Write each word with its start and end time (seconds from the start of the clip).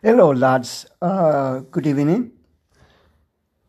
Hello, 0.00 0.30
lads. 0.30 0.86
Uh, 1.02 1.58
good 1.72 1.84
evening. 1.84 2.30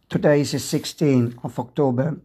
Today 0.09 0.41
is 0.41 0.51
the 0.51 0.59
16th 0.59 1.43
of 1.43 1.57
October. 1.57 2.21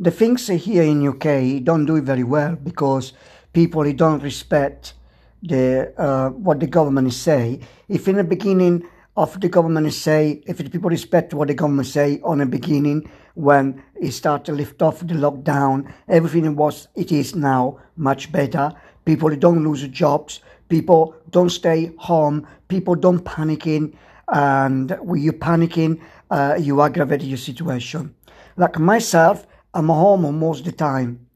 The 0.00 0.10
things 0.10 0.46
here 0.46 0.82
in 0.82 1.06
UK 1.06 1.62
don't 1.62 1.84
do 1.84 2.00
very 2.00 2.24
well 2.24 2.56
because 2.56 3.12
people 3.52 3.92
don't 3.92 4.22
respect 4.22 4.94
the 5.42 5.92
uh, 5.98 6.30
what 6.30 6.58
the 6.58 6.66
government 6.66 7.08
is 7.08 7.20
say. 7.20 7.60
If 7.86 8.08
in 8.08 8.16
the 8.16 8.24
beginning 8.24 8.88
of 9.14 9.38
the 9.42 9.50
government 9.50 9.88
is 9.88 10.00
say, 10.00 10.42
if 10.46 10.56
the 10.56 10.70
people 10.70 10.88
respect 10.88 11.34
what 11.34 11.48
the 11.48 11.54
government 11.54 11.88
say 11.88 12.18
on 12.24 12.38
the 12.38 12.46
beginning 12.46 13.10
when 13.34 13.82
it 14.00 14.12
start 14.12 14.46
to 14.46 14.52
lift 14.52 14.80
off 14.80 15.00
the 15.00 15.12
lockdown, 15.12 15.92
everything 16.08 16.56
was 16.56 16.88
it 16.94 17.12
is 17.12 17.36
now 17.36 17.78
much 17.94 18.32
better. 18.32 18.72
People 19.06 19.34
don't 19.36 19.64
lose 19.64 19.88
jobs. 19.88 20.40
People 20.68 21.14
don't 21.30 21.48
stay 21.48 21.92
home. 21.96 22.46
People 22.68 22.96
don't 22.96 23.24
panicking. 23.24 23.94
And 24.28 24.90
when 25.00 25.22
you 25.22 25.32
panicking, 25.32 26.00
uh, 26.30 26.56
you 26.60 26.82
aggravate 26.82 27.22
your 27.22 27.38
situation. 27.38 28.14
Like 28.56 28.78
myself, 28.78 29.46
I'm 29.72 29.88
home 29.88 30.38
most 30.38 30.60
of 30.60 30.64
the 30.66 30.72
time. 30.72 31.26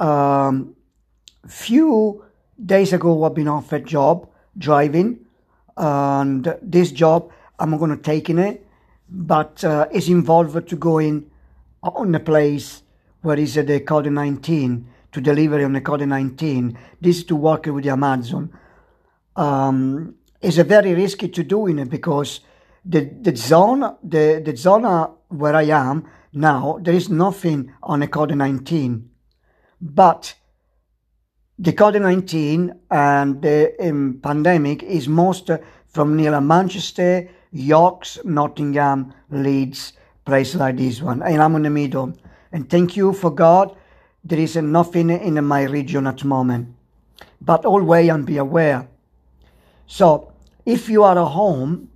Um, 0.00 0.74
few 1.46 2.24
days 2.64 2.92
ago, 2.92 3.24
I've 3.24 3.34
been 3.34 3.48
offered 3.48 3.82
a 3.82 3.84
job 3.84 4.28
driving, 4.56 5.18
and 5.76 6.56
this 6.62 6.92
job 6.92 7.30
I'm 7.58 7.76
going 7.76 7.90
to 7.90 8.02
take 8.02 8.30
in 8.30 8.38
it, 8.38 8.66
but 9.08 9.62
uh, 9.64 9.86
it's 9.90 10.08
involved 10.08 10.68
to 10.68 10.76
go 10.76 10.98
in 10.98 11.30
on 11.82 12.14
a 12.14 12.20
place 12.20 12.82
where 13.20 13.38
is 13.38 13.54
the 13.54 13.80
code 13.80 14.06
19 14.06 14.86
to 15.12 15.20
deliver 15.20 15.64
on 15.64 15.72
the 15.72 15.80
code 15.80 16.06
19. 16.06 16.78
This 17.00 17.18
is 17.18 17.24
to 17.24 17.36
work 17.36 17.66
with 17.66 17.84
the 17.84 17.90
Amazon. 17.90 18.50
Um, 19.36 20.16
it's 20.40 20.58
a 20.58 20.64
very 20.64 20.94
risky 20.94 21.28
to 21.28 21.42
do 21.44 21.66
in 21.66 21.78
it 21.78 21.90
because 21.90 22.40
the 22.84 23.00
the 23.20 23.36
zone 23.36 23.96
the 24.02 24.42
the 24.44 24.56
zone 24.56 25.14
where 25.28 25.54
I 25.54 25.64
am 25.64 26.04
now 26.32 26.78
there 26.82 26.94
is 26.94 27.08
nothing 27.08 27.72
on 27.82 28.00
the 28.00 28.08
code 28.08 28.34
19, 28.34 29.08
but 29.80 30.34
the 31.58 31.72
COVID-19 31.72 32.76
and 32.90 33.40
the 33.40 33.72
um, 33.80 34.18
pandemic 34.20 34.82
is 34.82 35.06
most 35.06 35.48
from 35.86 36.16
near 36.16 36.40
Manchester, 36.40 37.28
York, 37.52 38.06
Nottingham, 38.24 39.14
Leeds, 39.30 39.92
place 40.24 40.56
like 40.56 40.78
this 40.78 41.00
one. 41.00 41.22
And 41.22 41.40
I'm 41.40 41.54
in 41.54 41.62
the 41.62 41.70
middle. 41.70 42.14
And 42.50 42.68
thank 42.68 42.96
you 42.96 43.12
for 43.12 43.30
God, 43.30 43.76
there 44.24 44.38
is 44.38 44.56
nothing 44.56 45.10
in 45.10 45.44
my 45.44 45.64
region 45.64 46.06
at 46.06 46.18
the 46.18 46.26
moment. 46.26 46.74
But 47.40 47.64
always 47.64 48.08
and 48.10 48.24
be 48.24 48.36
aware. 48.38 48.88
So 49.86 50.32
if 50.64 50.88
you 50.88 51.02
are 51.04 51.18
at 51.18 51.28
home, 51.32 51.88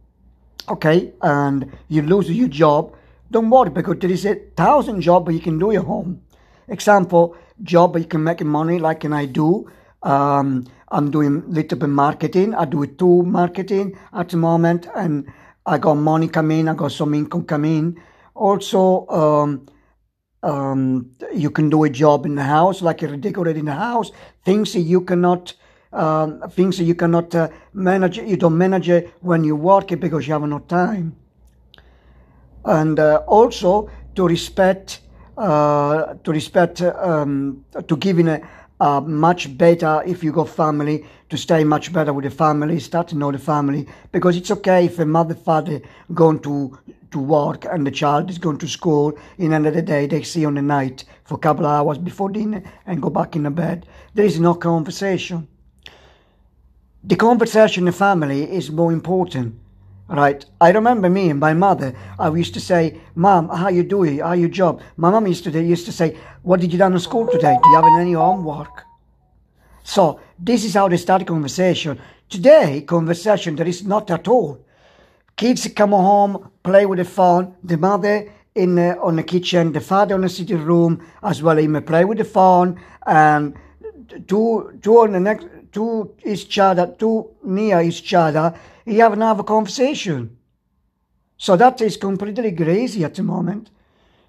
okay, 0.68 1.12
and 1.22 1.72
you 1.88 2.02
lose 2.02 2.30
your 2.30 2.48
job, 2.48 2.94
don't 3.30 3.50
worry 3.50 3.70
because 3.70 3.98
there 4.00 4.10
is 4.10 4.24
a 4.26 4.34
thousand 4.56 5.00
jobs 5.00 5.32
you 5.32 5.40
can 5.40 5.58
do 5.58 5.70
at 5.72 5.84
home. 5.84 6.22
Example, 6.68 7.36
job 7.62 7.96
you 7.96 8.04
can 8.04 8.22
make 8.22 8.44
money 8.44 8.78
like 8.78 9.04
and 9.04 9.14
I 9.14 9.26
do. 9.26 9.70
Um, 10.02 10.66
I'm 10.88 11.10
doing 11.10 11.42
little 11.48 11.78
bit 11.78 11.88
marketing. 11.88 12.54
I 12.54 12.64
do 12.64 12.86
two 12.86 13.22
marketing 13.22 13.98
at 14.12 14.28
the 14.28 14.36
moment, 14.36 14.88
and 14.94 15.26
I 15.64 15.78
got 15.78 15.94
money 15.94 16.28
coming. 16.28 16.68
I 16.68 16.74
got 16.74 16.92
some 16.92 17.14
income 17.14 17.44
coming. 17.44 18.00
Also, 18.34 19.06
um, 19.08 19.66
um, 20.46 21.10
you 21.34 21.50
can 21.50 21.68
do 21.68 21.84
a 21.84 21.90
job 21.90 22.24
in 22.24 22.36
the 22.36 22.44
house, 22.44 22.80
like 22.80 23.02
you 23.02 23.16
decorate 23.16 23.56
in 23.56 23.64
the 23.64 23.74
house. 23.74 24.12
Things 24.44 24.72
that 24.74 24.80
you 24.80 25.00
cannot, 25.00 25.54
um, 25.92 26.40
things 26.50 26.78
that 26.78 26.84
you 26.84 26.94
cannot 26.94 27.34
uh, 27.34 27.48
manage. 27.72 28.18
You 28.18 28.36
don't 28.36 28.56
manage 28.56 28.88
it 28.88 29.12
when 29.20 29.42
you 29.44 29.56
work 29.56 29.92
it 29.92 30.00
because 30.00 30.26
you 30.26 30.34
have 30.34 30.42
no 30.42 30.60
time. 30.60 31.16
And 32.64 32.98
uh, 32.98 33.22
also 33.26 33.90
to 34.14 34.26
respect 34.26 35.00
uh, 35.36 36.14
to 36.24 36.32
respect, 36.32 36.80
um, 36.80 37.62
to 37.86 37.96
giving 37.98 38.28
a, 38.28 38.40
a, 38.80 39.02
much 39.02 39.56
better 39.58 40.02
if 40.06 40.24
you 40.24 40.32
got 40.32 40.48
family 40.48 41.04
to 41.28 41.36
stay 41.36 41.62
much 41.62 41.92
better 41.92 42.12
with 42.14 42.24
the 42.24 42.30
family, 42.30 42.80
start 42.80 43.08
to 43.08 43.16
know 43.16 43.30
the 43.30 43.38
family 43.38 43.86
because 44.12 44.34
it's 44.34 44.50
okay 44.50 44.86
if 44.86 44.98
a 44.98 45.04
mother 45.04 45.34
father 45.34 45.82
going 46.14 46.38
to 46.38 46.78
to 47.16 47.20
work 47.20 47.64
and 47.64 47.86
the 47.86 47.90
child 47.90 48.28
is 48.28 48.38
going 48.38 48.58
to 48.58 48.68
school. 48.68 49.18
In 49.38 49.54
another 49.54 49.80
day, 49.80 50.06
they 50.06 50.22
see 50.22 50.44
on 50.44 50.54
the 50.54 50.62
night 50.62 51.04
for 51.24 51.34
a 51.36 51.44
couple 51.46 51.64
of 51.64 51.72
hours 51.72 51.98
before 51.98 52.28
dinner 52.28 52.62
and 52.86 53.00
go 53.00 53.08
back 53.08 53.34
in 53.34 53.44
the 53.44 53.50
bed. 53.50 53.86
There 54.14 54.26
is 54.26 54.38
no 54.38 54.54
conversation. 54.54 55.48
The 57.02 57.16
conversation 57.16 57.82
in 57.82 57.86
the 57.86 57.92
family 57.92 58.42
is 58.58 58.70
more 58.70 58.92
important 58.92 59.54
Right. 60.08 60.46
I 60.60 60.70
remember 60.70 61.10
me 61.10 61.30
and 61.30 61.40
my 61.40 61.52
mother. 61.52 61.92
I 62.16 62.28
used 62.28 62.54
to 62.54 62.60
say, 62.60 63.00
"Mom, 63.16 63.48
how 63.48 63.70
you 63.70 63.82
doing? 63.82 64.20
How 64.20 64.34
your 64.34 64.48
job?" 64.48 64.80
My 64.96 65.10
mom 65.10 65.26
used 65.26 65.42
to 65.44 65.50
used 65.50 65.86
to 65.86 65.92
say, 66.00 66.08
"What 66.42 66.60
did 66.60 66.72
you 66.72 66.78
done 66.78 66.92
in 66.92 67.00
school 67.00 67.26
today? 67.26 67.58
Do 67.60 67.68
you 67.70 67.76
have 67.80 68.00
any 68.00 68.12
homework?" 68.12 68.84
So 69.82 70.20
this 70.38 70.64
is 70.64 70.74
how 70.74 70.86
they 70.88 70.96
start 70.96 71.26
conversation. 71.26 71.98
Today, 72.28 72.82
conversation 72.82 73.56
there 73.56 73.70
is 73.74 73.84
not 73.84 74.10
at 74.12 74.28
all. 74.28 74.58
Kids 75.36 75.68
come 75.74 75.90
home, 75.90 76.50
play 76.62 76.86
with 76.86 76.98
the 76.98 77.04
phone. 77.04 77.54
The 77.62 77.76
mother 77.76 78.32
in 78.54 78.78
uh, 78.78 78.96
on 79.02 79.16
the 79.16 79.22
kitchen, 79.22 79.72
the 79.72 79.80
father 79.80 80.14
on 80.14 80.22
the 80.22 80.28
sitting 80.28 80.64
room 80.64 81.06
as 81.22 81.42
well. 81.42 81.56
He 81.56 81.68
may 81.68 81.80
play 81.80 82.04
with 82.04 82.18
the 82.18 82.24
phone 82.24 82.80
and 83.06 83.54
two 84.26 84.78
two 84.82 84.98
on 84.98 85.12
the 85.12 85.20
next 85.20 85.46
two 85.72 86.14
each 86.24 86.58
other, 86.58 86.94
two 86.98 87.30
near 87.42 87.80
each 87.82 88.14
other 88.14 88.54
you 88.86 89.00
have 89.00 89.12
another 89.12 89.42
conversation. 89.42 90.38
So 91.36 91.56
that 91.56 91.80
is 91.80 91.96
completely 91.96 92.52
crazy 92.52 93.04
at 93.04 93.14
the 93.14 93.22
moment. 93.22 93.70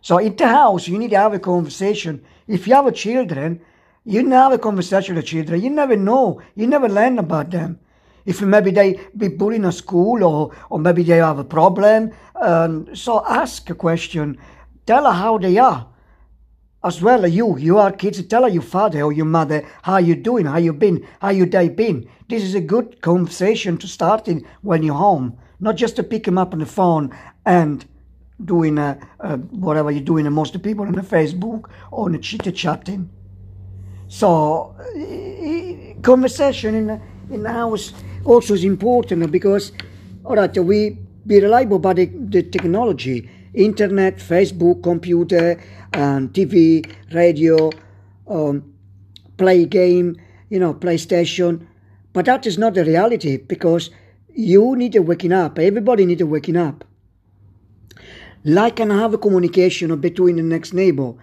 So 0.02 0.18
in 0.18 0.36
the 0.36 0.48
house, 0.48 0.88
you 0.88 0.98
need 0.98 1.12
to 1.12 1.18
have 1.18 1.34
a 1.34 1.40
conversation. 1.40 2.26
If 2.48 2.68
you 2.68 2.74
have 2.74 2.94
children, 2.94 3.62
you 4.04 4.24
never 4.24 4.44
have 4.44 4.54
a 4.54 4.58
conversation 4.58 5.16
with 5.16 5.26
children. 5.26 5.62
You 5.62 5.70
never 5.70 5.96
know. 5.96 6.42
You 6.56 6.68
never 6.68 6.90
learn 6.90 7.20
about 7.20 7.52
them. 7.52 7.80
If 8.28 8.42
maybe 8.42 8.72
they 8.72 9.00
be 9.16 9.30
bullied 9.30 9.64
in 9.64 9.72
school 9.72 10.24
or, 10.24 10.52
or 10.70 10.78
maybe 10.78 11.02
they 11.02 11.18
have 11.18 11.40
a 11.40 11.44
problem. 11.44 12.12
Um, 12.40 12.96
so 12.96 13.26
ask 13.26 13.68
a 13.72 13.76
question. 13.76 14.38
Tell 14.86 15.06
her 15.06 15.14
how 15.14 15.40
they 15.40 15.58
are 15.58 15.88
as 16.84 17.02
well 17.02 17.28
you 17.28 17.58
you 17.58 17.78
are 17.78 17.92
kids 17.92 18.22
tell 18.24 18.44
her 18.44 18.50
your 18.50 18.62
father 18.62 19.02
or 19.02 19.12
your 19.12 19.26
mother 19.26 19.68
how 19.82 19.98
you 19.98 20.16
doing 20.16 20.46
how 20.46 20.58
you 20.58 20.72
been 20.72 21.06
how 21.22 21.30
your 21.30 21.46
day 21.46 21.68
been 21.68 22.08
this 22.30 22.44
is 22.44 22.54
a 22.56 22.62
good 22.62 23.02
conversation 23.02 23.78
to 23.78 23.88
start 23.88 24.28
in 24.28 24.46
when 24.62 24.84
you're 24.84 24.96
home 24.96 25.38
not 25.60 25.76
just 25.76 25.96
to 25.96 26.04
pick 26.04 26.24
them 26.24 26.38
up 26.38 26.54
on 26.54 26.60
the 26.60 26.66
phone 26.66 27.12
and 27.46 27.86
doing 28.46 28.78
a, 28.78 28.98
a 29.20 29.38
whatever 29.38 29.90
you're 29.90 30.04
doing 30.04 30.32
most 30.32 30.54
of 30.54 30.62
the 30.62 30.70
people 30.70 30.86
on 30.86 30.94
the 30.94 31.02
facebook 31.02 31.70
or 31.92 32.06
on 32.06 32.12
the 32.12 32.20
chitter 32.20 32.52
chatting 32.52 33.10
so 34.08 34.76
conversation 36.04 36.76
in 36.76 36.88
the, 36.88 37.02
in 37.32 37.42
the 37.44 37.52
house 37.52 37.92
also 38.28 38.54
is 38.54 38.64
important 38.64 39.32
because 39.32 39.72
all 40.26 40.36
right 40.36 40.58
we 40.58 40.98
be 41.26 41.40
reliable 41.40 41.80
by 41.80 41.94
the, 41.94 42.06
the 42.06 42.44
technology 42.44 43.30
internet 43.54 44.18
facebook 44.18 44.84
computer 44.84 45.60
and 45.94 46.32
TV, 46.34 46.90
radio, 47.14 47.72
um, 48.28 48.74
play 49.38 49.66
game, 49.66 50.16
you 50.50 50.60
know, 50.60 50.74
PlayStation. 50.74 51.66
But 52.14 52.26
that 52.26 52.46
is 52.46 52.58
not 52.58 52.74
the 52.74 52.86
reality 52.86 53.38
because 53.38 53.90
you 54.34 54.76
need 54.76 54.94
to 54.94 55.00
waking 55.00 55.34
up. 55.34 55.60
Everybody 55.60 56.06
need 56.06 56.20
to 56.20 56.26
waking 56.26 56.58
up. 56.58 56.84
Like 58.44 58.80
and 58.80 58.92
have 58.92 59.14
a 59.14 59.18
communication 59.18 59.96
between 60.00 60.38
the 60.38 60.44
next 60.44 60.74
neighbor, 60.74 61.14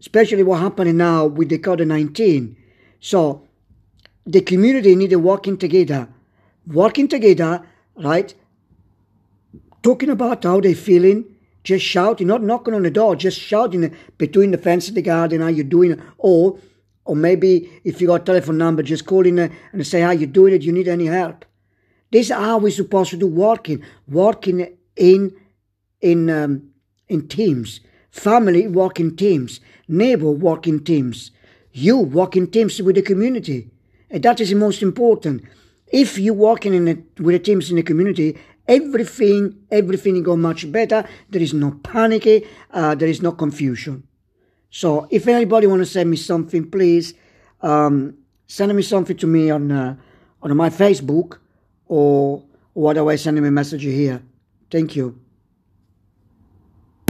especially 0.00 0.42
what 0.42 0.60
happening 0.60 0.96
now 0.96 1.26
with 1.26 1.48
the 1.48 1.58
COVID-19. 1.58 2.56
So 3.00 3.46
the 4.26 4.40
community 4.40 4.94
need 4.94 5.10
to 5.10 5.16
working 5.16 5.56
together, 5.56 6.08
working 6.66 7.08
together, 7.08 7.62
right? 7.96 8.34
Talking 9.82 10.10
about 10.10 10.44
how 10.44 10.60
they're 10.60 10.74
feeling, 10.74 11.24
just 11.64 11.84
shouting, 11.84 12.26
not 12.26 12.42
knocking 12.42 12.74
on 12.74 12.82
the 12.82 12.90
door, 12.90 13.16
just 13.16 13.38
shouting 13.38 13.94
between 14.18 14.50
the 14.50 14.58
fence 14.58 14.88
and 14.88 14.96
the 14.96 15.02
garden, 15.02 15.40
how 15.40 15.48
you 15.48 15.64
doing? 15.64 16.00
Or, 16.18 16.58
or 17.04 17.16
maybe 17.16 17.70
if 17.84 18.00
you 18.00 18.06
got 18.06 18.22
a 18.22 18.24
telephone 18.24 18.58
number, 18.58 18.82
just 18.82 19.06
calling 19.06 19.38
and 19.38 19.86
say 19.86 20.00
how 20.00 20.12
you 20.12 20.26
doing 20.26 20.54
it, 20.54 20.62
you 20.62 20.72
need 20.72 20.88
any 20.88 21.06
help. 21.06 21.44
This 22.10 22.26
is 22.26 22.32
how 22.32 22.58
we're 22.58 22.70
supposed 22.70 23.10
to 23.10 23.16
do 23.16 23.26
working, 23.26 23.82
working 24.06 24.76
in, 24.96 25.34
in, 26.00 26.30
um, 26.30 26.70
in 27.08 27.26
teams. 27.28 27.80
Family 28.10 28.68
working 28.68 29.16
teams, 29.16 29.60
neighbor 29.88 30.30
working 30.30 30.84
teams, 30.84 31.30
you 31.72 31.96
working 31.96 32.50
teams 32.50 32.82
with 32.82 32.96
the 32.96 33.02
community. 33.02 33.70
And 34.10 34.22
that 34.22 34.40
is 34.40 34.50
the 34.50 34.56
most 34.56 34.82
important. 34.82 35.42
If 35.92 36.18
you're 36.18 36.34
working 36.34 36.74
in 36.74 36.88
a, 36.88 37.22
with 37.22 37.34
the 37.34 37.38
teams 37.38 37.70
in 37.70 37.76
the 37.76 37.82
community, 37.82 38.38
everything, 38.66 39.58
everything 39.70 40.22
go 40.22 40.36
much 40.36 40.70
better. 40.72 41.06
There 41.28 41.42
is 41.42 41.52
no 41.52 41.72
panic. 41.82 42.48
Uh, 42.70 42.94
there 42.94 43.08
is 43.08 43.22
no 43.22 43.32
confusion. 43.32 44.04
So 44.70 45.06
if 45.10 45.28
anybody 45.28 45.66
want 45.66 45.82
to 45.82 45.86
send 45.86 46.10
me 46.10 46.16
something, 46.16 46.70
please 46.70 47.12
um, 47.60 48.16
send 48.46 48.74
me 48.74 48.82
something 48.82 49.16
to 49.18 49.26
me 49.26 49.50
on 49.50 49.70
uh, 49.70 49.96
on 50.42 50.56
my 50.56 50.70
Facebook 50.70 51.38
or 51.86 52.42
or 52.74 52.90
otherwise 52.90 53.22
send 53.22 53.40
me 53.40 53.46
a 53.46 53.50
message 53.50 53.82
here. 53.82 54.22
Thank 54.70 54.96
you. 54.96 55.21